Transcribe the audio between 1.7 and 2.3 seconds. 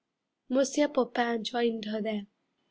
her there.